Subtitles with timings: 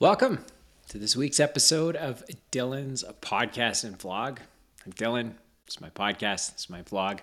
[0.00, 0.44] Welcome
[0.90, 4.38] to this week's episode of Dylan's podcast and vlog.
[4.86, 5.32] I'm Dylan.
[5.66, 6.52] It's my podcast.
[6.52, 7.18] It's my vlog.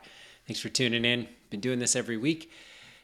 [0.46, 1.30] Thanks for tuning in.
[1.50, 2.52] Been doing this every week.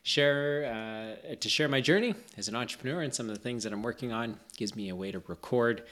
[0.04, 3.71] Share uh, to share my journey as an entrepreneur and some of the things that
[3.71, 4.38] I'm working on.
[4.57, 5.83] Gives me a way to record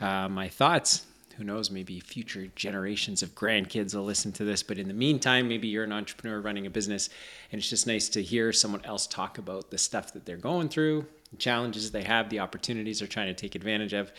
[0.00, 1.04] uh, my thoughts.
[1.36, 1.70] Who knows?
[1.70, 4.62] Maybe future generations of grandkids will listen to this.
[4.62, 7.10] But in the meantime, maybe you're an entrepreneur running a business,
[7.52, 10.70] and it's just nice to hear someone else talk about the stuff that they're going
[10.70, 11.04] through,
[11.38, 14.12] challenges they have, the opportunities they're trying to take advantage of,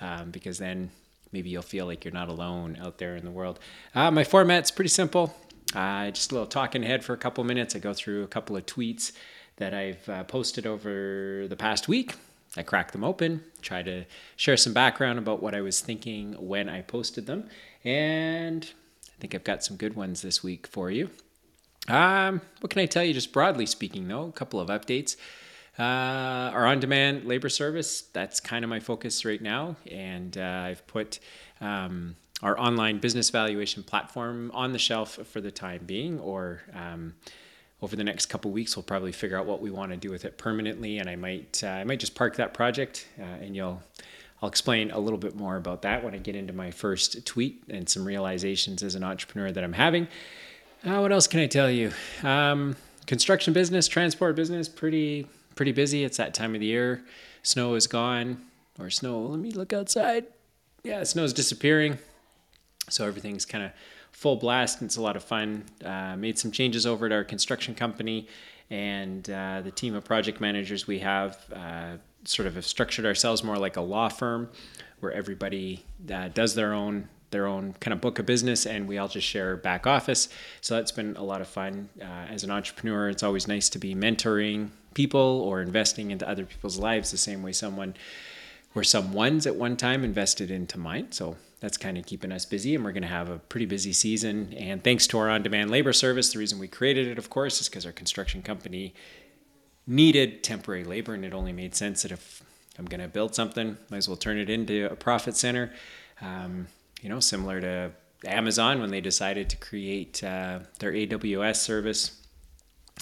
[0.00, 0.90] um, because then
[1.32, 3.58] maybe you'll feel like you're not alone out there in the world.
[3.94, 5.34] Uh, my format's pretty simple.
[5.74, 7.74] Uh, just a little talking ahead for a couple minutes.
[7.74, 9.12] I go through a couple of tweets
[9.56, 12.14] that I've uh, posted over the past week.
[12.56, 14.04] I crack them open, try to
[14.36, 17.48] share some background about what I was thinking when I posted them,
[17.84, 18.70] and
[19.08, 21.10] I think I've got some good ones this week for you.
[21.88, 24.28] Um, what can I tell you, just broadly speaking, though?
[24.28, 25.16] A couple of updates.
[25.78, 25.82] Uh,
[26.52, 29.76] our on demand labor service, that's kind of my focus right now.
[29.90, 31.18] And uh, I've put
[31.60, 37.14] um, our online business valuation platform on the shelf for the time being, or um,
[37.82, 40.24] over the next couple weeks, we'll probably figure out what we want to do with
[40.24, 40.98] it permanently.
[40.98, 43.82] And I might, uh, I might just park that project uh, and you'll,
[44.40, 47.62] I'll explain a little bit more about that when I get into my first tweet
[47.68, 50.06] and some realizations as an entrepreneur that I'm having.
[50.84, 51.92] Uh, what else can I tell you?
[52.22, 56.04] Um, construction business, transport business, pretty pretty busy.
[56.04, 57.04] It's that time of the year.
[57.42, 58.42] Snow is gone,
[58.78, 59.20] or snow.
[59.20, 60.26] Let me look outside.
[60.82, 61.98] Yeah, snow is disappearing.
[62.88, 63.72] So everything's kind of
[64.12, 65.64] full blast, and it's a lot of fun.
[65.84, 68.28] Uh, made some changes over at our construction company,
[68.70, 73.42] and uh, the team of project managers we have uh, sort of have structured ourselves
[73.42, 74.48] more like a law firm,
[75.00, 78.96] where everybody uh, does their own their own kind of book of business and we
[78.96, 80.28] all just share back office
[80.60, 83.76] so that's been a lot of fun uh, as an entrepreneur it's always nice to
[83.76, 87.94] be mentoring people or investing into other people's lives the same way someone
[88.74, 91.12] or someone's at one time invested into mine.
[91.12, 93.92] So that's kind of keeping us busy, and we're going to have a pretty busy
[93.92, 94.52] season.
[94.54, 97.60] And thanks to our on demand labor service, the reason we created it, of course,
[97.60, 98.94] is because our construction company
[99.86, 102.42] needed temporary labor, and it only made sense that if
[102.78, 105.72] I'm going to build something, might as well turn it into a profit center.
[106.20, 106.66] Um,
[107.00, 107.92] you know, similar to
[108.26, 112.23] Amazon when they decided to create uh, their AWS service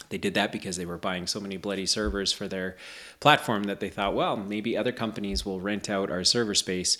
[0.08, 2.76] they did that because they were buying so many bloody servers for their
[3.20, 6.98] platform that they thought, well, maybe other companies will rent out our server space.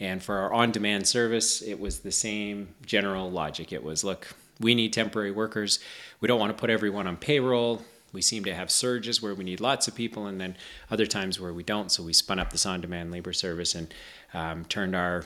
[0.00, 3.72] And for our on demand service, it was the same general logic.
[3.72, 4.28] It was, look,
[4.60, 5.78] we need temporary workers.
[6.20, 7.82] We don't want to put everyone on payroll.
[8.12, 10.56] We seem to have surges where we need lots of people, and then
[10.90, 11.90] other times where we don't.
[11.90, 13.92] So we spun up this on demand labor service and
[14.32, 15.24] um, turned our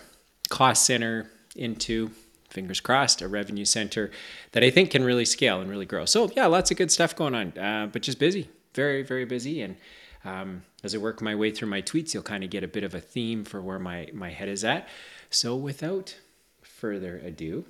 [0.49, 2.11] cost center into
[2.49, 4.11] fingers crossed, a revenue center
[4.53, 6.05] that I think can really scale and really grow.
[6.05, 9.63] So yeah, lots of good stuff going on, uh, but just busy, very very busy.
[9.63, 9.77] And
[10.25, 12.85] um, as I work my way through my tweets, you'll kind of get a bit
[12.85, 14.89] of a theme for where my my head is at.
[15.31, 16.17] So without
[16.63, 17.65] further ado,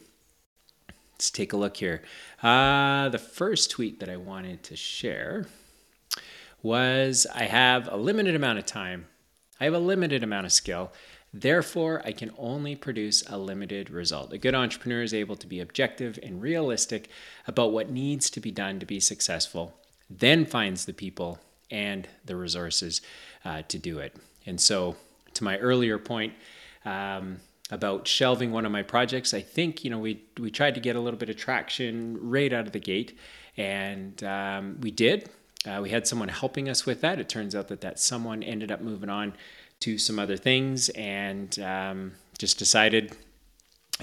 [1.13, 2.03] let's take a look here.
[2.43, 5.47] Uh, the first tweet that I wanted to share
[6.63, 9.07] was I have a limited amount of time.
[9.61, 10.93] I have a limited amount of skill
[11.33, 14.33] Therefore, I can only produce a limited result.
[14.33, 17.09] A good entrepreneur is able to be objective and realistic
[17.47, 19.75] about what needs to be done to be successful,
[20.09, 21.39] then finds the people
[21.71, 23.03] and the resources
[23.45, 24.17] uh, to do it.
[24.47, 24.97] And so,
[25.35, 26.33] to my earlier point,
[26.87, 27.41] um,
[27.71, 29.35] about shelving one of my projects.
[29.35, 32.53] I think you know we we tried to get a little bit of traction right
[32.53, 33.19] out of the gate,
[33.57, 35.29] and um, we did.
[35.67, 37.19] Uh, we had someone helping us with that.
[37.19, 39.35] It turns out that that someone ended up moving on
[39.81, 43.17] to some other things and um, just decided,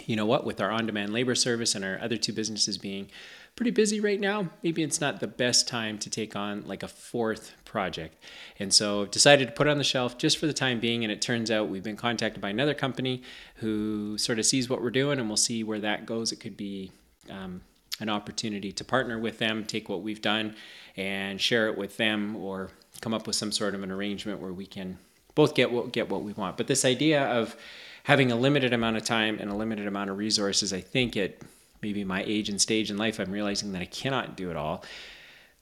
[0.06, 3.10] you know what, with our on demand labor service and our other two businesses being
[3.56, 6.88] pretty busy right now, maybe it's not the best time to take on like a
[6.88, 8.22] fourth project.
[8.60, 11.04] And so decided to put on the shelf just for the time being.
[11.04, 13.22] And it turns out we've been contacted by another company
[13.56, 16.32] who sort of sees what we're doing and we'll see where that goes.
[16.32, 16.92] It could be
[17.30, 17.62] um,
[18.00, 20.56] an opportunity to partner with them, take what we've done
[20.98, 24.54] and share it with them or come up with some sort of an arrangement where
[24.54, 24.98] we can
[25.36, 26.58] both get what get what we want.
[26.58, 27.56] But this idea of
[28.04, 31.36] having a limited amount of time and a limited amount of resources, I think at
[31.82, 34.84] maybe my age and stage in life, I'm realizing that I cannot do it all.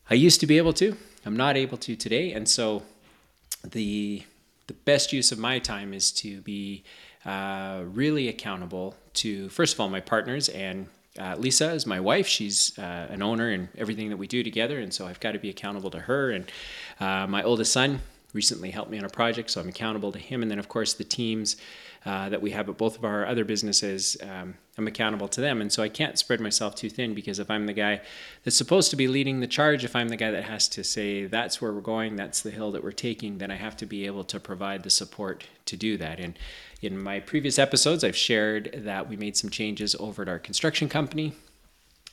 [0.09, 0.95] I used to be able to.
[1.25, 2.83] I'm not able to today, and so
[3.63, 4.23] the
[4.67, 6.83] the best use of my time is to be
[7.25, 10.87] uh, really accountable to first of all my partners and
[11.19, 12.27] uh, Lisa is my wife.
[12.27, 15.39] She's uh, an owner in everything that we do together, and so I've got to
[15.39, 16.31] be accountable to her.
[16.31, 16.51] And
[16.99, 18.01] uh, my oldest son,
[18.33, 20.41] recently helped me on a project, so I'm accountable to him.
[20.41, 21.55] And then, of course, the teams
[22.05, 25.61] uh, that we have at both of our other businesses, um, I'm accountable to them.
[25.61, 28.01] And so I can't spread myself too thin because if I'm the guy
[28.43, 31.25] that's supposed to be leading the charge, if I'm the guy that has to say,
[31.25, 34.05] that's where we're going, that's the hill that we're taking, then I have to be
[34.05, 36.19] able to provide the support to do that.
[36.19, 36.37] And
[36.81, 40.89] in my previous episodes, I've shared that we made some changes over at our construction
[40.89, 41.33] company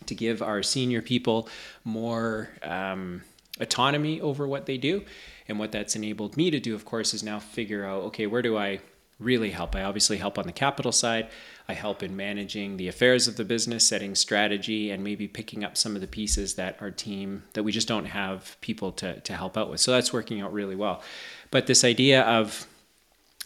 [0.06, 1.49] to give our senior people
[1.84, 3.22] more um,
[3.61, 5.05] autonomy over what they do.
[5.49, 8.43] And what that's enabled me to do, of course, is now figure out okay, where
[8.43, 8.81] do I
[9.19, 9.77] really help?
[9.77, 11.29] I obviously help on the capital side.
[11.69, 15.77] I help in managing the affairs of the business, setting strategy, and maybe picking up
[15.77, 19.35] some of the pieces that our team that we just don't have people to, to
[19.35, 19.81] help out with.
[19.81, 21.03] So that's working out really well.
[21.51, 22.67] But this idea of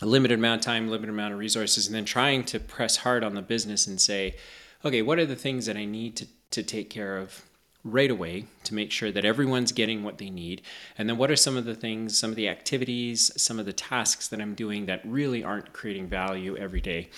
[0.00, 3.24] a limited amount of time, limited amount of resources, and then trying to press hard
[3.24, 4.36] on the business and say,
[4.84, 7.42] okay, what are the things that I need to, to take care of
[7.84, 10.62] right away to make sure that everyone's getting what they need?
[10.96, 13.72] And then what are some of the things, some of the activities, some of the
[13.72, 17.10] tasks that I'm doing that really aren't creating value every day?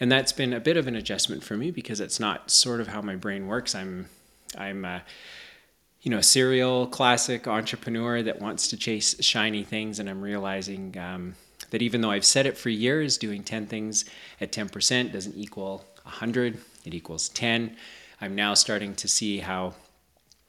[0.00, 2.88] And that's been a bit of an adjustment for me because it's not sort of
[2.88, 3.74] how my brain works.
[3.74, 4.08] I'm,
[4.56, 5.00] I'm, uh,
[6.02, 10.96] you know, a serial classic entrepreneur that wants to chase shiny things, and I'm realizing
[10.98, 11.34] um,
[11.70, 14.04] that even though I've said it for years, doing 10 things
[14.40, 17.76] at 10% doesn't equal 100, it equals 10.
[18.20, 19.74] I'm now starting to see how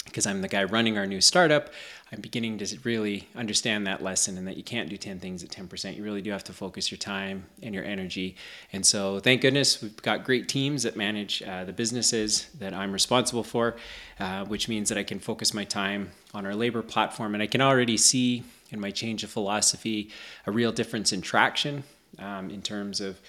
[0.06, 1.72] because I'm the guy running our new startup,
[2.12, 5.50] I'm beginning to really understand that lesson and that you can't do 10 things at
[5.50, 5.98] 10%.
[5.98, 8.36] You really do have to focus your time and your energy.
[8.72, 12.94] And so, thank goodness, we've got great teams that manage uh, the businesses that I'm
[12.94, 13.76] responsible for,
[14.20, 17.34] uh, which means that I can focus my time on our labor platform.
[17.34, 20.12] And I can already see in my change of philosophy
[20.46, 21.84] a real difference in traction
[22.20, 23.20] um, in terms of,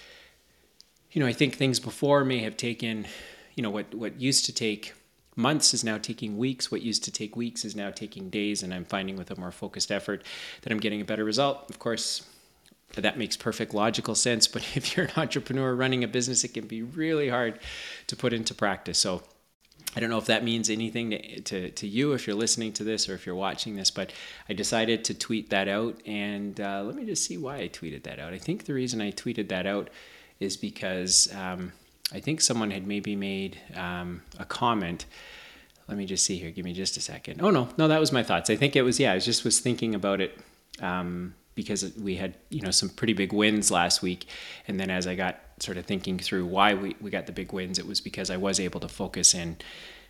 [1.11, 3.07] you know, I think things before may have taken,
[3.55, 4.93] you know, what, what used to take
[5.37, 6.71] months is now taking weeks.
[6.71, 8.63] What used to take weeks is now taking days.
[8.63, 10.23] And I'm finding with a more focused effort
[10.61, 11.69] that I'm getting a better result.
[11.69, 12.25] Of course,
[12.95, 14.47] that makes perfect logical sense.
[14.47, 17.59] But if you're an entrepreneur running a business, it can be really hard
[18.07, 18.97] to put into practice.
[18.97, 19.23] So
[19.95, 22.83] I don't know if that means anything to, to, to, you if you're listening to
[22.83, 24.11] this or if you're watching this, but
[24.49, 25.99] I decided to tweet that out.
[26.05, 28.33] And uh, let me just see why I tweeted that out.
[28.33, 29.89] I think the reason I tweeted that out
[30.39, 31.71] is because um,
[32.13, 35.05] I think someone had maybe made um, a comment.
[35.87, 36.51] Let me just see here.
[36.51, 37.41] Give me just a second.
[37.41, 38.49] Oh no, no, that was my thoughts.
[38.49, 39.13] I think it was yeah.
[39.13, 40.37] I just was thinking about it
[40.81, 44.27] um, because we had you know some pretty big wins last week,
[44.67, 47.51] and then as I got sort of thinking through why we, we got the big
[47.51, 49.61] wins, it was because I was able to focus and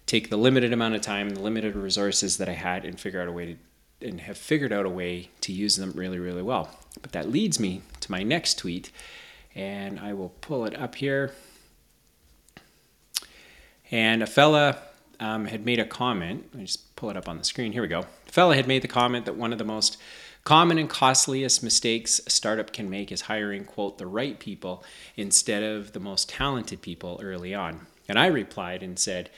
[0.05, 3.27] take the limited amount of time, the limited resources that I had, and figure out
[3.27, 3.57] a way to
[4.00, 6.69] and have figured out a way to use them really really well.
[7.01, 8.91] But that leads me to my next tweet,
[9.55, 11.33] and I will pull it up here.
[13.92, 14.78] And a fella
[15.19, 16.45] um, had made a comment.
[16.51, 17.72] Let me just pull it up on the screen.
[17.72, 18.00] Here we go.
[18.00, 19.98] A fella had made the comment that one of the most
[20.44, 24.84] common and costliest mistakes a startup can make is hiring, quote, the right people
[25.16, 27.88] instead of the most talented people early on.
[28.07, 29.30] And I replied and said,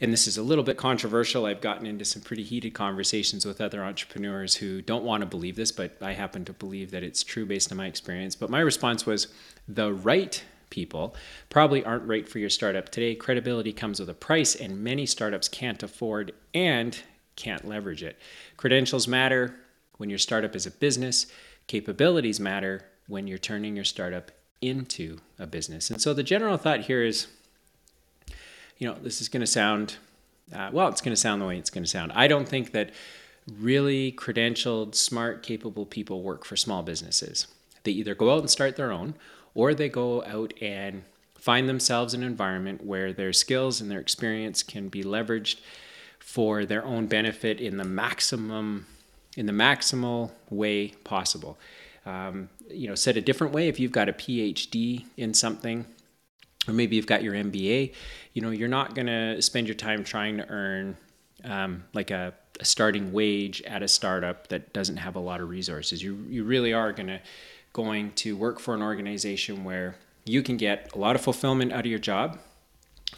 [0.00, 1.46] and this is a little bit controversial.
[1.46, 5.56] I've gotten into some pretty heated conversations with other entrepreneurs who don't want to believe
[5.56, 8.36] this, but I happen to believe that it's true based on my experience.
[8.36, 9.26] But my response was
[9.66, 11.14] the right people
[11.50, 12.88] probably aren't right for your startup.
[12.88, 16.98] Today, credibility comes with a price, and many startups can't afford and
[17.36, 18.18] can't leverage it.
[18.56, 19.54] Credentials matter
[19.96, 21.26] when your startup is a business,
[21.66, 24.30] capabilities matter when you're turning your startup
[24.60, 25.90] into a business.
[25.90, 27.28] And so the general thought here is
[28.78, 29.96] you know, this is going to sound,
[30.54, 32.12] uh, well, it's going to sound the way it's going to sound.
[32.14, 32.92] I don't think that
[33.58, 37.46] really credentialed, smart, capable people work for small businesses.
[37.82, 39.14] They either go out and start their own
[39.58, 41.02] or they go out and
[41.34, 45.58] find themselves an environment where their skills and their experience can be leveraged
[46.20, 48.86] for their own benefit in the maximum
[49.36, 51.58] in the maximal way possible.
[52.06, 55.84] Um, you know, said a different way, if you've got a PhD in something,
[56.68, 57.92] or maybe you've got your MBA,
[58.34, 60.96] you know, you're not going to spend your time trying to earn
[61.44, 65.48] um, like a, a, starting wage at a startup that doesn't have a lot of
[65.48, 66.00] resources.
[66.00, 67.20] You you really are going to
[67.78, 69.94] going to work for an organization where
[70.24, 72.36] you can get a lot of fulfillment out of your job.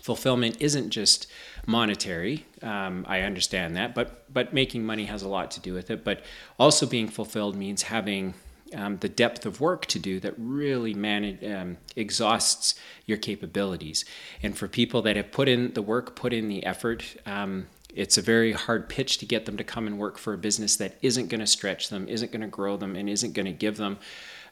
[0.02, 1.26] Fulfillment isn't just
[1.66, 2.44] monetary.
[2.62, 6.04] Um, I understand that, but but making money has a lot to do with it.
[6.04, 6.22] But
[6.58, 8.34] also being fulfilled means having
[8.74, 12.74] um, the depth of work to do that really manage, um, exhausts
[13.06, 14.04] your capabilities.
[14.42, 18.18] And for people that have put in the work, put in the effort, um, it's
[18.18, 20.98] a very hard pitch to get them to come and work for a business that
[21.00, 23.78] isn't going to stretch them, isn't going to grow them, and isn't going to give
[23.78, 23.98] them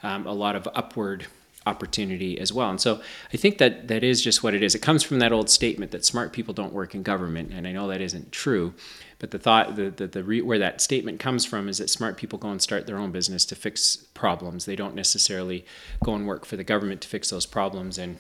[0.02, 1.26] um, a lot of upward
[1.66, 2.70] opportunity as well.
[2.70, 3.00] And so
[3.32, 4.74] I think that that is just what it is.
[4.74, 7.72] It comes from that old statement that smart people don't work in government, and I
[7.72, 8.74] know that isn't true.
[9.18, 12.16] But the thought, the, the, the re, where that statement comes from is that smart
[12.16, 14.64] people go and start their own business to fix problems.
[14.64, 15.64] They don't necessarily
[16.02, 17.98] go and work for the government to fix those problems.
[17.98, 18.18] And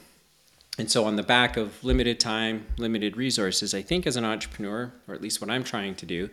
[0.76, 4.92] and so, on the back of limited time, limited resources, I think as an entrepreneur,
[5.08, 6.30] or at least what I'm trying to do,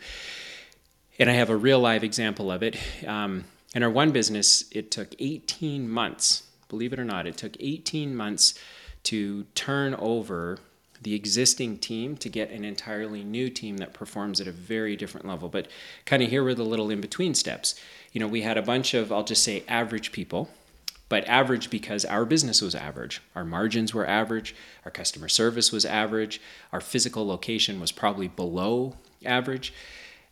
[1.18, 2.78] and I have a real live example of it.
[3.08, 7.55] Um, in our one business, it took 18 months, believe it or not, it took
[7.60, 8.58] 18 months
[9.03, 10.58] to turn over
[11.01, 15.27] the existing team to get an entirely new team that performs at a very different
[15.27, 15.50] level.
[15.50, 15.67] But
[16.05, 17.79] kind of here were the little in between steps.
[18.12, 20.50] You know, we had a bunch of, I'll just say, average people
[21.08, 23.22] but average because our business was average.
[23.36, 26.41] Our margins were average, our customer service was average,
[26.72, 29.74] our physical location was probably below average.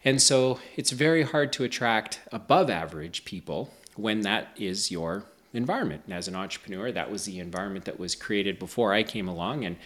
[0.06, 6.04] And so it's very hard to attract above average people when that is your environment.
[6.06, 9.64] And as an entrepreneur, that was the environment that was created before I came along.
[9.64, 9.78] And,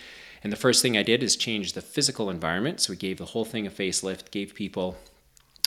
[0.43, 2.79] and the first thing I did is change the physical environment.
[2.79, 4.97] So we gave the whole thing a facelift, gave people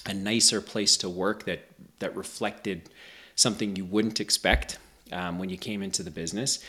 [0.07, 1.61] a nicer place to work that,
[1.99, 2.89] that reflected
[3.37, 4.79] something you wouldn't expect
[5.13, 6.65] um, when you came into the business.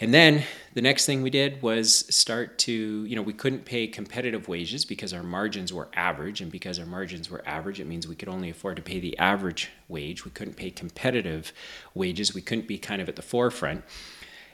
[0.00, 3.88] And then the next thing we did was start to, you know, we couldn't pay
[3.88, 6.40] competitive wages because our margins were average.
[6.40, 9.18] And because our margins were average, it means we could only afford to pay the
[9.18, 10.24] average wage.
[10.24, 11.52] We couldn't pay competitive
[11.94, 12.32] wages.
[12.32, 13.82] We couldn't be kind of at the forefront.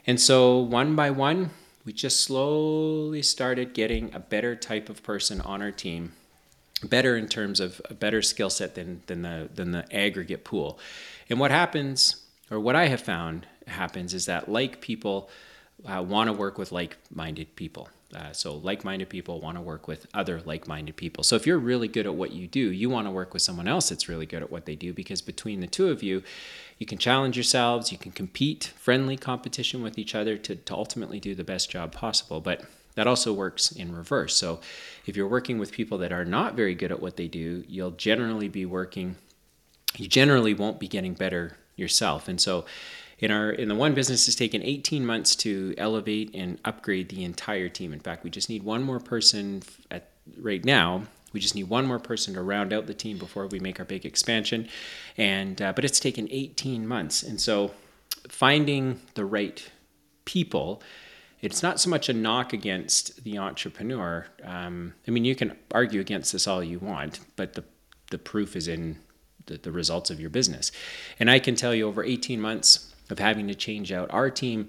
[0.07, 1.51] And so one by one,
[1.85, 6.13] we just slowly started getting a better type of person on our team
[6.83, 10.79] better in terms of a better skill set than, than the than the aggregate pool.
[11.31, 12.17] And what happens
[12.51, 15.31] or what I have found happens is that like people
[15.87, 17.89] uh, want to work with like-minded people.
[18.15, 21.25] Uh, so like-minded people want to work with other like-minded people.
[21.25, 23.67] So if you're really good at what you do, you want to work with someone
[23.67, 26.23] else that's really good at what they do because between the two of you,
[26.79, 31.19] you can challenge yourselves, you can compete, friendly competition with each other to, to ultimately
[31.19, 32.41] do the best job possible.
[32.41, 34.37] But that also works in reverse.
[34.37, 34.61] So
[35.07, 37.91] if you're working with people that are not very good at what they do, you'll
[37.91, 39.17] generally be working
[39.97, 42.29] you generally won't be getting better yourself.
[42.29, 42.65] And so
[43.19, 47.25] in our in the one business it's taken 18 months to elevate and upgrade the
[47.25, 47.93] entire team.
[47.93, 51.05] In fact, we just need one more person at right now.
[51.33, 53.85] We just need one more person to round out the team before we make our
[53.85, 54.69] big expansion.
[55.17, 57.23] And uh, but it's taken 18 months.
[57.23, 57.73] And so
[58.29, 59.71] finding the right
[60.25, 60.83] people
[61.43, 64.27] it's not so much a knock against the entrepreneur.
[64.45, 67.65] Um, I mean, you can argue against this all you want, but the
[68.11, 68.99] the proof is in
[69.47, 70.73] the, the results of your business.
[71.19, 74.69] And I can tell you over 18 months of having to change out our team,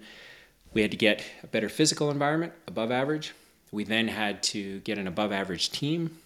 [0.73, 3.33] we had to get a better physical environment, above average.
[3.71, 6.17] We then had to get an above average team.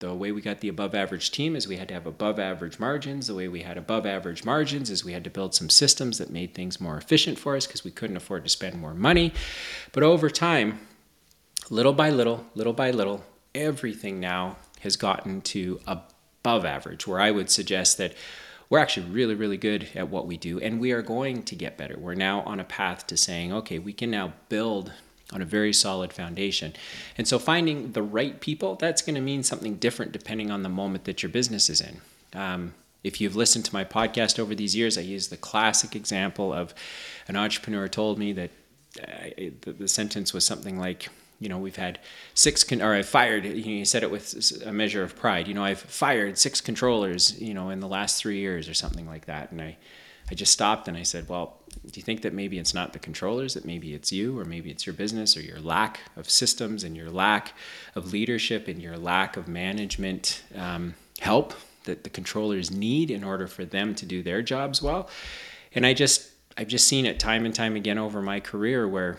[0.00, 2.78] The way we got the above average team is we had to have above average
[2.78, 3.28] margins.
[3.28, 6.30] The way we had above average margins is we had to build some systems that
[6.30, 9.32] made things more efficient for us because we couldn't afford to spend more money.
[9.92, 10.80] But over time,
[11.70, 17.30] little by little, little by little, everything now has gotten to above average, where I
[17.30, 18.14] would suggest that
[18.74, 21.76] we're actually really, really good at what we do and we are going to get
[21.76, 21.96] better.
[21.96, 24.92] We're now on a path to saying, okay, we can now build
[25.32, 26.72] on a very solid foundation.
[27.16, 30.68] And so finding the right people, that's going to mean something different depending on the
[30.68, 32.00] moment that your business is in.
[32.34, 36.52] Um, if you've listened to my podcast over these years, I use the classic example
[36.52, 36.74] of
[37.28, 38.50] an entrepreneur told me that
[39.00, 41.10] uh, the, the sentence was something like,
[41.40, 41.98] you know, we've had
[42.34, 45.48] six, con- or I've fired, you, know, you said it with a measure of pride,
[45.48, 49.06] you know, I've fired six controllers, you know, in the last three years or something
[49.06, 49.50] like that.
[49.50, 49.76] And I,
[50.30, 52.98] I just stopped and I said, well, do you think that maybe it's not the
[52.98, 56.84] controllers, that maybe it's you, or maybe it's your business, or your lack of systems
[56.84, 57.52] and your lack
[57.94, 61.52] of leadership and your lack of management um, help
[61.84, 65.10] that the controllers need in order for them to do their jobs well?
[65.74, 69.18] And I just, I've just seen it time and time again over my career where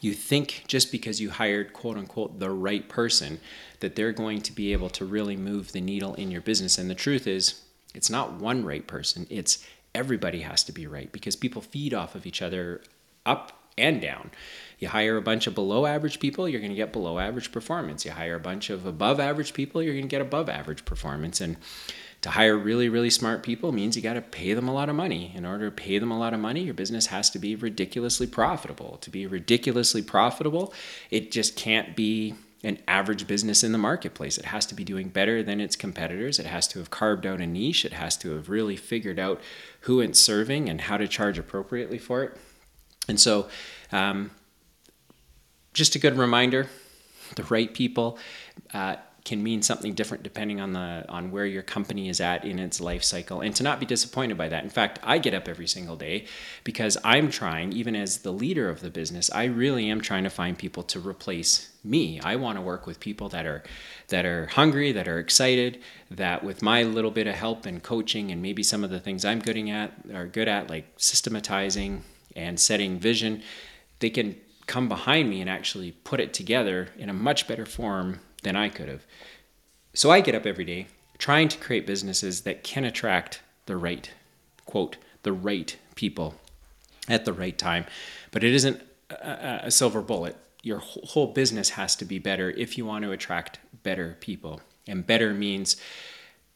[0.00, 3.38] you think just because you hired quote unquote the right person
[3.80, 6.78] that they're going to be able to really move the needle in your business.
[6.78, 7.60] And the truth is
[7.94, 9.26] it's not one right person.
[9.30, 9.64] It's
[9.94, 12.82] everybody has to be right because people feed off of each other
[13.26, 14.30] up and down.
[14.78, 18.04] You hire a bunch of below average people you're going to get below average performance.
[18.04, 21.40] You hire a bunch of above average people you're going to get above average performance.
[21.40, 21.56] And
[22.24, 24.96] to hire really, really smart people means you got to pay them a lot of
[24.96, 25.30] money.
[25.36, 28.26] In order to pay them a lot of money, your business has to be ridiculously
[28.26, 28.96] profitable.
[29.02, 30.72] To be ridiculously profitable,
[31.10, 34.38] it just can't be an average business in the marketplace.
[34.38, 36.38] It has to be doing better than its competitors.
[36.38, 37.84] It has to have carved out a niche.
[37.84, 39.38] It has to have really figured out
[39.80, 42.38] who it's serving and how to charge appropriately for it.
[43.06, 43.48] And so,
[43.92, 44.30] um,
[45.74, 46.68] just a good reminder
[47.36, 48.18] the right people.
[48.72, 52.58] Uh, can mean something different depending on the on where your company is at in
[52.58, 54.64] its life cycle and to not be disappointed by that.
[54.64, 56.26] In fact i get up every single day
[56.62, 60.30] because i'm trying even as the leader of the business i really am trying to
[60.30, 62.18] find people to replace me.
[62.20, 63.62] I want to work with people that are
[64.08, 68.30] that are hungry that are excited that with my little bit of help and coaching
[68.30, 72.02] and maybe some of the things i'm good at are good at like systematizing
[72.34, 73.42] and setting vision
[73.98, 74.34] they can
[74.66, 78.68] come behind me and actually put it together in a much better form than I
[78.68, 79.04] could have.
[79.94, 80.86] So I get up every day
[81.18, 84.10] trying to create businesses that can attract the right,
[84.66, 86.34] quote, the right people
[87.08, 87.86] at the right time.
[88.30, 90.36] But it isn't a, a silver bullet.
[90.62, 94.60] Your whole business has to be better if you want to attract better people.
[94.86, 95.76] And better means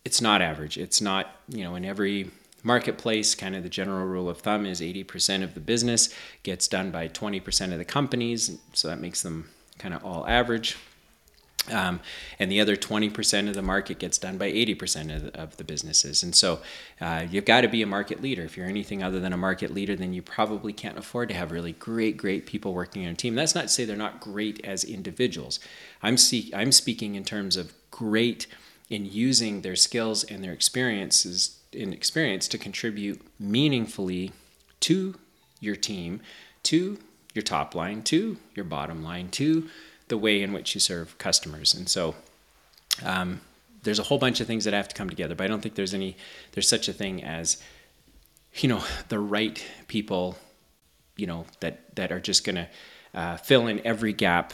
[0.04, 0.78] it's not average.
[0.78, 2.30] It's not, you know, in every
[2.62, 6.90] marketplace, kind of the general rule of thumb is 80% of the business gets done
[6.90, 8.58] by 20% of the companies.
[8.72, 10.76] So that makes them kind of all average.
[11.70, 12.00] Um,
[12.38, 15.64] and the other 20% of the market gets done by 80% of the, of the
[15.64, 16.22] businesses.
[16.22, 16.60] And so
[17.00, 18.42] uh, you've got to be a market leader.
[18.42, 21.52] If you're anything other than a market leader, then you probably can't afford to have
[21.52, 23.34] really great, great people working on a team.
[23.34, 25.60] That's not to say they're not great as individuals.
[26.02, 28.46] I'm, see- I'm speaking in terms of great
[28.90, 34.32] in using their skills and their experiences in experience to contribute meaningfully
[34.80, 35.14] to
[35.60, 36.20] your team,
[36.62, 36.98] to
[37.34, 39.68] your top line, to your bottom line, to
[40.08, 41.74] the way in which you serve customers.
[41.74, 42.14] And so
[43.04, 43.40] um,
[43.82, 45.74] there's a whole bunch of things that have to come together, but I don't think
[45.74, 46.16] there's any,
[46.52, 47.62] there's such a thing as,
[48.54, 50.36] you know, the right people,
[51.16, 52.68] you know, that, that are just going to
[53.14, 54.52] uh, fill in every gap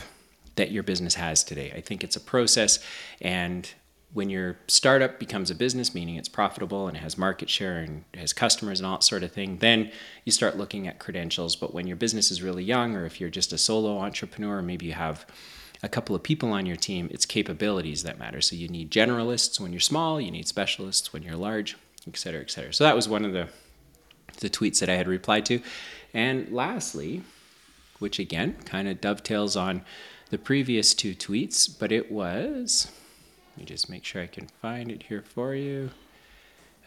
[0.56, 1.72] that your business has today.
[1.74, 2.78] I think it's a process
[3.20, 3.68] and
[4.14, 8.04] when your startup becomes a business, meaning it's profitable and it has market share and
[8.14, 9.90] has customers and all that sort of thing, then
[10.24, 11.56] you start looking at credentials.
[11.56, 14.86] But when your business is really young, or if you're just a solo entrepreneur, maybe
[14.86, 15.26] you have
[15.82, 18.40] a couple of people on your team, it's capabilities that matter.
[18.40, 22.40] So you need generalists when you're small, you need specialists when you're large, et cetera,
[22.40, 22.72] et cetera.
[22.72, 23.48] So that was one of the
[24.40, 25.60] the tweets that I had replied to.
[26.12, 27.22] And lastly,
[27.98, 29.82] which again kind of dovetails on
[30.30, 32.90] the previous two tweets, but it was
[33.54, 35.90] let me just make sure I can find it here for you.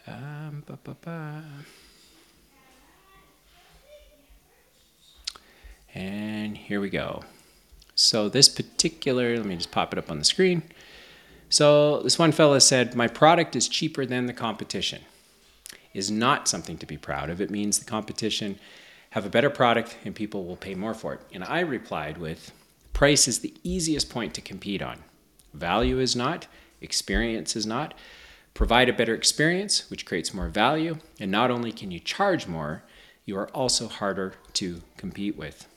[0.05, 1.43] Um, ba, ba, ba.
[5.95, 7.23] And here we go.
[7.95, 10.63] So this particular, let me just pop it up on the screen.
[11.49, 15.03] So this one fella said, "My product is cheaper than the competition."
[15.93, 17.39] Is not something to be proud of.
[17.39, 18.59] It means the competition
[19.11, 21.21] have a better product and people will pay more for it.
[21.33, 22.51] And I replied with,
[22.91, 25.03] "Price is the easiest point to compete on.
[25.57, 26.47] Value is not,
[26.81, 27.93] experience is not.
[28.53, 30.97] Provide a better experience, which creates more value.
[31.19, 32.83] And not only can you charge more,
[33.25, 35.67] you are also harder to compete with.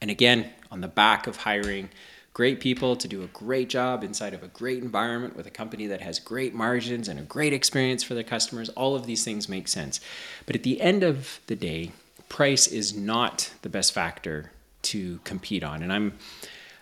[0.00, 1.88] And again, on the back of hiring
[2.34, 5.86] great people to do a great job inside of a great environment with a company
[5.86, 9.48] that has great margins and a great experience for their customers, all of these things
[9.48, 10.00] make sense.
[10.46, 11.92] But at the end of the day,
[12.28, 14.50] price is not the best factor
[14.82, 15.82] to compete on.
[15.82, 16.14] And I'm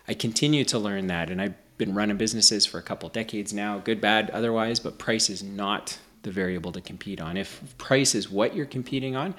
[0.08, 3.78] I continue to learn that and I've been running businesses for a couple decades now,
[3.78, 7.38] good, bad, otherwise, but price is not the variable to compete on.
[7.38, 9.34] If price is what you're competing on,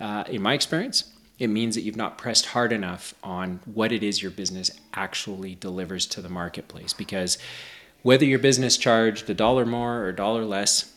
[0.00, 4.02] uh, in my experience, it means that you've not pressed hard enough on what it
[4.02, 6.94] is your business actually delivers to the marketplace.
[6.94, 7.36] Because
[8.00, 10.94] whether your business charged a dollar more or a dollar less,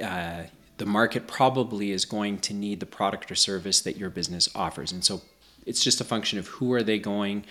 [0.00, 0.44] uh,
[0.78, 4.92] the market probably is going to need the product or service that your business offers.
[4.92, 5.22] And so
[5.64, 7.44] it's just a function of who are they going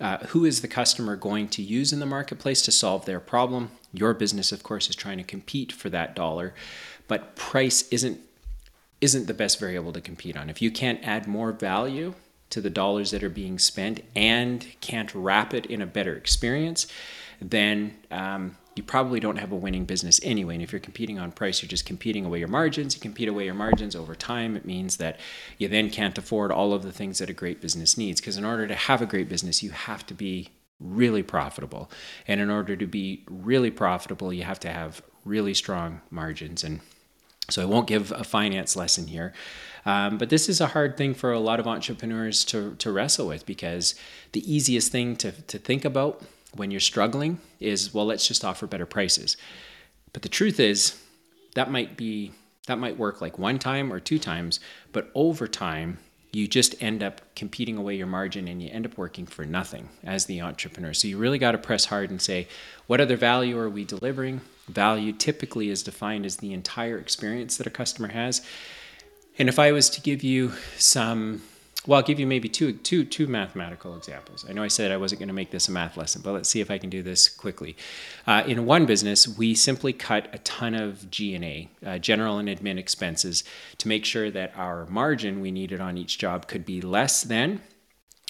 [0.00, 3.70] uh, who is the customer going to use in the marketplace to solve their problem?
[3.92, 6.54] Your business, of course, is trying to compete for that dollar,
[7.08, 8.20] but price isn't
[9.00, 10.48] isn't the best variable to compete on.
[10.48, 12.14] If you can't add more value
[12.48, 16.86] to the dollars that are being spent and can't wrap it in a better experience,
[17.40, 20.54] then um, you probably don't have a winning business anyway.
[20.54, 22.94] And if you're competing on price, you're just competing away your margins.
[22.94, 24.54] You compete away your margins over time.
[24.54, 25.18] It means that
[25.56, 28.20] you then can't afford all of the things that a great business needs.
[28.20, 31.90] Because in order to have a great business, you have to be really profitable.
[32.28, 36.62] And in order to be really profitable, you have to have really strong margins.
[36.62, 36.80] And
[37.48, 39.32] so I won't give a finance lesson here.
[39.86, 43.28] Um, but this is a hard thing for a lot of entrepreneurs to, to wrestle
[43.28, 43.94] with because
[44.32, 46.22] the easiest thing to, to think about
[46.56, 49.36] when you're struggling is well let's just offer better prices.
[50.12, 51.00] But the truth is
[51.54, 52.32] that might be
[52.66, 54.60] that might work like one time or two times
[54.92, 55.98] but over time
[56.36, 59.88] you just end up competing away your margin and you end up working for nothing
[60.04, 60.92] as the entrepreneur.
[60.92, 62.46] So you really got to press hard and say
[62.86, 64.42] what other value are we delivering?
[64.68, 68.42] Value typically is defined as the entire experience that a customer has.
[69.38, 71.40] And if i was to give you some
[71.86, 74.44] well, I'll give you maybe two, two, two mathematical examples.
[74.48, 76.48] I know I said I wasn't going to make this a math lesson, but let's
[76.48, 77.76] see if I can do this quickly.
[78.26, 82.78] Uh, in one business, we simply cut a ton of G&A, uh, general and admin
[82.78, 83.44] expenses,
[83.78, 87.60] to make sure that our margin we needed on each job could be less than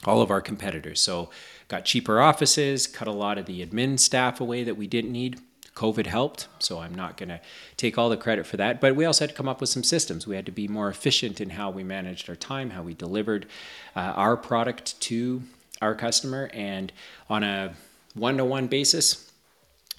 [0.05, 1.01] all of our competitors.
[1.01, 1.31] So,
[1.69, 5.41] got cheaper offices, cut a lot of the admin staff away that we didn't need.
[5.77, 7.41] COVID helped, so I'm not going to
[7.77, 8.81] take all the credit for that.
[8.81, 10.27] But we also had to come up with some systems.
[10.27, 13.47] We had to be more efficient in how we managed our time, how we delivered
[13.95, 15.43] uh, our product to
[15.83, 16.93] our customer, and
[17.29, 17.75] on a
[18.15, 19.31] one-to-one basis.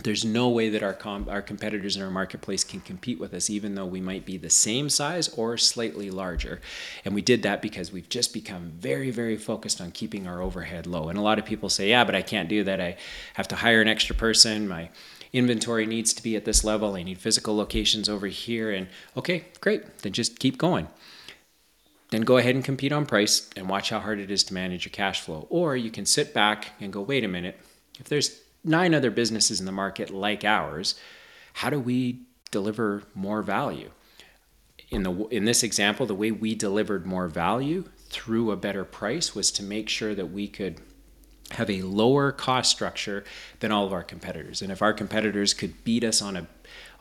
[0.03, 3.49] There's no way that our com- our competitors in our marketplace can compete with us,
[3.49, 6.61] even though we might be the same size or slightly larger.
[7.03, 10.85] And we did that because we've just become very, very focused on keeping our overhead
[10.85, 11.09] low.
[11.09, 12.79] And a lot of people say, "Yeah, but I can't do that.
[12.79, 12.97] I
[13.33, 14.67] have to hire an extra person.
[14.67, 14.89] My
[15.33, 16.95] inventory needs to be at this level.
[16.95, 18.71] I need physical locations over here.
[18.71, 19.99] And okay, great.
[19.99, 20.87] Then just keep going.
[22.09, 24.85] Then go ahead and compete on price and watch how hard it is to manage
[24.85, 25.45] your cash flow.
[25.49, 27.59] Or you can sit back and go, wait a minute.
[27.99, 30.95] If there's nine other businesses in the market like ours,
[31.53, 33.91] how do we deliver more value?
[34.89, 39.35] In the in this example, the way we delivered more value through a better price
[39.35, 40.79] was to make sure that we could
[41.57, 43.23] have a lower cost structure
[43.61, 44.61] than all of our competitors.
[44.61, 46.47] And if our competitors could beat us on a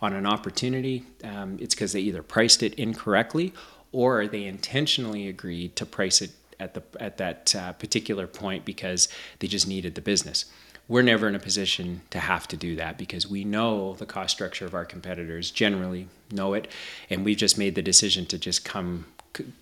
[0.02, 3.52] on an opportunity, um, it's because they either priced it incorrectly
[3.92, 9.08] or they intentionally agreed to price it at the at that uh, particular point because
[9.38, 10.46] they just needed the business.
[10.88, 14.34] We're never in a position to have to do that because we know the cost
[14.36, 16.68] structure of our competitors generally know it,
[17.10, 19.06] and we've just made the decision to just come,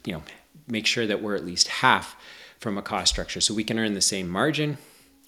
[0.05, 0.23] you know,
[0.69, 2.17] make sure that we're at least half
[2.59, 3.41] from a cost structure.
[3.41, 4.79] So we can earn the same margin.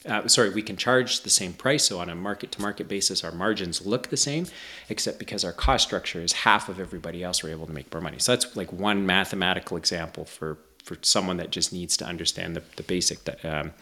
[0.04, 1.84] Uh, sorry, we can charge the same price.
[1.84, 4.46] So on a market to market basis, our margins look the same,
[4.88, 8.00] except because our cost structure is half of everybody else, we're able to make more
[8.00, 8.18] money.
[8.18, 12.62] So that's like one mathematical example for for someone that just needs to understand the,
[12.76, 13.72] the basic um,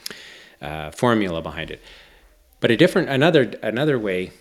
[0.62, 1.82] uh, formula behind it.
[2.60, 4.32] But a different another another way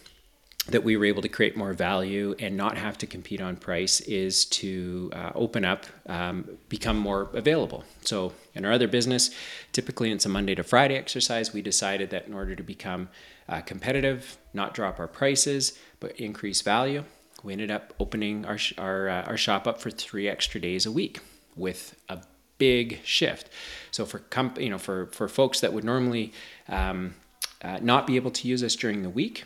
[0.67, 3.99] that we were able to create more value and not have to compete on price
[4.01, 7.83] is to uh, open up, um, become more available.
[8.01, 9.31] So, in our other business,
[9.73, 11.53] typically it's a Monday to Friday exercise.
[11.53, 13.09] We decided that in order to become
[13.49, 17.03] uh, competitive, not drop our prices, but increase value,
[17.43, 20.91] we ended up opening our, our, uh, our shop up for three extra days a
[20.91, 21.19] week
[21.57, 22.19] with a
[22.57, 23.49] big shift.
[23.91, 26.31] So, for, comp- you know, for, for folks that would normally
[26.69, 27.15] um,
[27.61, 29.43] uh, not be able to use us during the week,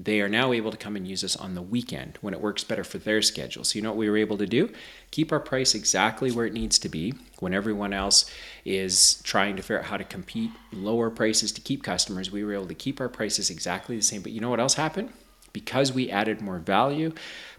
[0.00, 2.62] they are now able to come and use us on the weekend when it works
[2.62, 3.64] better for their schedule.
[3.64, 4.70] So, you know what we were able to do?
[5.10, 8.30] Keep our price exactly where it needs to be when everyone else
[8.64, 12.30] is trying to figure out how to compete, lower prices to keep customers.
[12.30, 14.22] We were able to keep our prices exactly the same.
[14.22, 15.10] But you know what else happened?
[15.52, 17.12] Because we added more value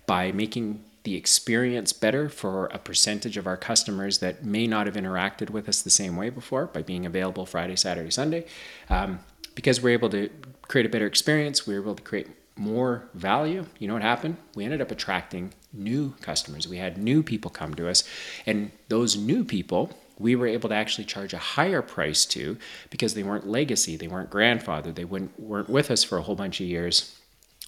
[0.06, 4.96] by making the experience better for a percentage of our customers that may not have
[4.96, 8.46] interacted with us the same way before by being available Friday, Saturday, Sunday.
[8.90, 9.20] Um,
[9.56, 10.30] because we're able to
[10.70, 13.66] create a better experience, we were able to create more value.
[13.80, 14.38] You know what happened?
[14.56, 16.68] We ended up attracting new customers.
[16.68, 18.06] We had new people come to us,
[18.46, 22.58] and those new people we were able to actually charge a higher price to
[22.90, 26.36] because they weren't legacy, they weren't grandfather, they weren't, weren't with us for a whole
[26.36, 27.16] bunch of years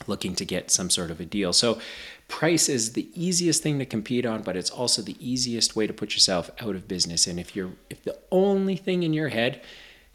[0.07, 1.53] looking to get some sort of a deal.
[1.53, 1.79] So
[2.27, 5.93] price is the easiest thing to compete on, but it's also the easiest way to
[5.93, 7.25] put yourself out of business.
[7.25, 9.61] And if you're if the only thing in your head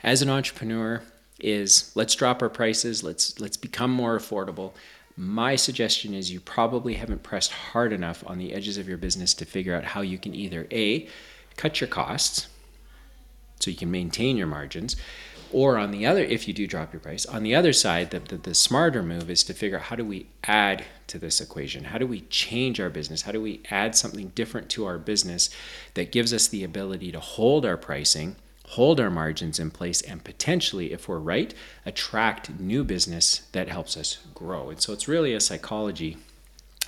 [0.03, 1.03] as an entrepreneur
[1.41, 4.73] is let's drop our prices, let's let's become more affordable.
[5.17, 9.33] My suggestion is you probably haven't pressed hard enough on the edges of your business
[9.35, 11.09] to figure out how you can either A,
[11.57, 12.49] cut your costs
[13.59, 14.97] so you can maintain your margins,
[15.53, 18.19] or on the other, if you do drop your price, on the other side, the,
[18.19, 21.85] the, the, smarter move is to figure out how do we add to this equation?
[21.85, 23.23] How do we change our business?
[23.23, 25.49] How do we add something different to our business
[25.95, 28.37] that gives us the ability to hold our pricing
[28.71, 33.97] hold our margins in place, and potentially, if we're right, attract new business that helps
[33.97, 34.71] us grow.
[34.71, 36.17] And so it's really a psychology.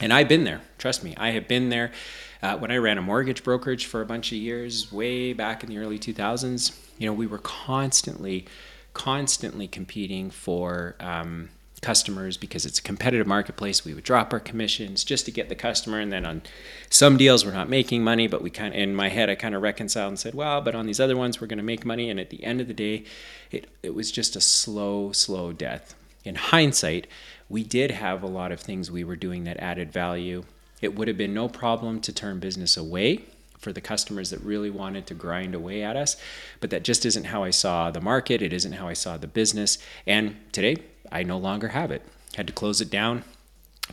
[0.00, 1.92] And I've been there, trust me, I have been there.
[2.40, 5.70] Uh, when I ran a mortgage brokerage for a bunch of years, way back in
[5.70, 8.46] the early 2000s, you know, we were constantly,
[8.92, 11.48] constantly competing for um,
[11.80, 13.84] customers because it's a competitive marketplace.
[13.84, 16.42] We would drop our commissions just to get the customer, and then on
[16.90, 19.54] some deals we're not making money, but we kind of in my head I kind
[19.54, 22.10] of reconciled and said, well, but on these other ones we're going to make money.
[22.10, 23.04] And at the end of the day,
[23.50, 25.94] it it was just a slow, slow death.
[26.24, 27.06] In hindsight,
[27.48, 30.44] we did have a lot of things we were doing that added value.
[30.80, 33.24] It would have been no problem to turn business away
[33.58, 36.16] for the customers that really wanted to grind away at us.
[36.60, 38.42] But that just isn't how I saw the market.
[38.42, 39.78] It isn't how I saw the business.
[40.06, 40.76] And today,
[41.11, 42.03] I no longer have it.
[42.35, 43.25] Had to close it down.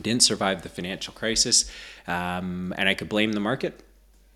[0.00, 1.70] Didn't survive the financial crisis,
[2.06, 3.82] um, and I could blame the market.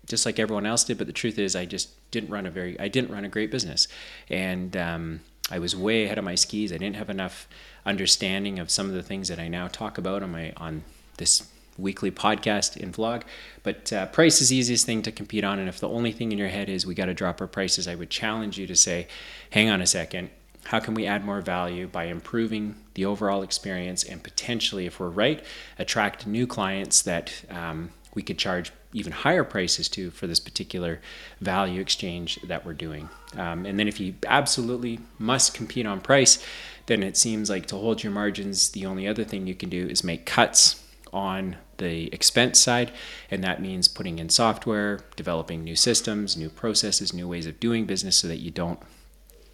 [0.07, 0.97] just like everyone else did.
[0.97, 3.51] But the truth is, I just didn't run a very, I didn't run a great
[3.51, 3.87] business,
[4.29, 6.71] and um, I was way ahead of my skis.
[6.71, 7.47] I didn't have enough
[7.85, 10.83] understanding of some of the things that I now talk about on my on
[11.17, 13.23] this weekly podcast and vlog.
[13.63, 15.57] But uh, price is the easiest thing to compete on.
[15.57, 17.87] And if the only thing in your head is we got to drop our prices,
[17.87, 19.07] I would challenge you to say,
[19.51, 20.29] hang on a second.
[20.65, 25.09] How can we add more value by improving the overall experience and potentially, if we're
[25.09, 25.43] right,
[25.79, 30.99] attract new clients that um, we could charge even higher prices to for this particular
[31.39, 33.09] value exchange that we're doing?
[33.35, 36.43] Um, and then, if you absolutely must compete on price,
[36.85, 39.87] then it seems like to hold your margins, the only other thing you can do
[39.87, 42.91] is make cuts on the expense side,
[43.29, 47.85] and that means putting in software, developing new systems, new processes, new ways of doing
[47.85, 48.79] business so that you don't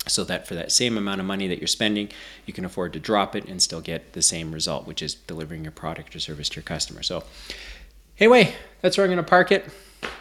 [0.08, 2.10] so that for that same amount of money that you're spending,
[2.46, 5.64] you can afford to drop it and still get the same result, which is delivering
[5.64, 7.04] your product or service to your customer.
[7.04, 7.24] So,
[8.20, 9.66] anyway, that's where I'm going to park it.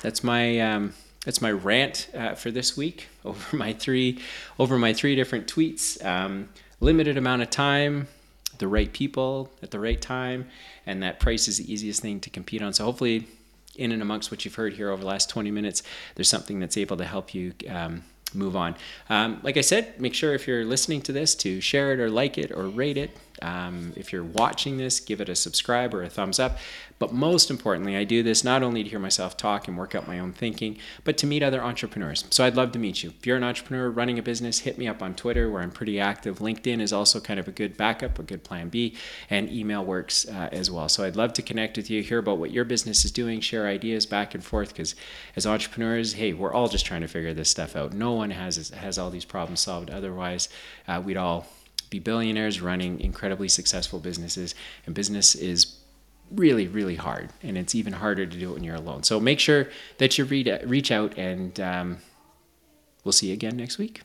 [0.03, 0.95] That's my um,
[1.25, 4.21] that's my rant uh, for this week over my three
[4.59, 6.03] over my three different tweets.
[6.05, 6.49] Um,
[6.81, 8.09] limited amount of time,
[8.59, 10.49] the right people at the right time,
[10.87, 12.73] and that price is the easiest thing to compete on.
[12.73, 13.27] So hopefully,
[13.75, 15.83] in and amongst what you've heard here over the last 20 minutes,
[16.15, 17.53] there's something that's able to help you.
[17.69, 18.05] Um,
[18.37, 18.77] move on.
[19.09, 22.11] Um, like I said, make sure if you're listening to this to share it or
[22.11, 23.17] like it or rate it.
[23.43, 26.59] Um, if you're watching this, give it a subscribe or a thumbs up.
[26.99, 30.09] But most importantly, I do this not only to hear myself talk and work out
[30.09, 32.25] my own thinking, but to meet other entrepreneurs.
[32.31, 33.13] So I'd love to meet you.
[33.19, 36.01] If you're an entrepreneur running a business, hit me up on Twitter where I'm pretty
[36.01, 36.39] active.
[36.39, 38.95] LinkedIn is also kind of a good backup, a good plan B,
[39.29, 40.89] and email works uh, as well.
[40.89, 43.67] So I'd love to connect with you, hear about what your business is doing, share
[43.67, 44.95] ideas back and forth because
[45.37, 47.93] as entrepreneurs, hey, we're all just trying to figure this stuff out.
[47.93, 49.91] No one has has all these problems solved.
[49.91, 50.49] Otherwise,
[50.89, 51.47] uh, we'd all
[51.91, 55.77] be billionaires running incredibly successful businesses, and business is
[56.31, 59.03] really, really hard, and it's even harder to do it when you're alone.
[59.03, 59.69] So make sure
[59.99, 61.99] that you read, reach out, and um,
[63.05, 64.03] we'll see you again next week.